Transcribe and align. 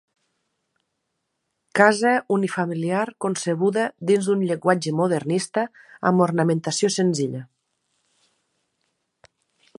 Casa 1.79 2.13
unifamiliar 2.37 3.03
concebuda 3.25 3.83
dins 4.11 4.31
d'un 4.31 4.41
llenguatge 4.53 4.95
modernista 5.03 5.67
amb 6.11 6.27
ornamentació 6.29 6.91
senzilla. 6.99 7.45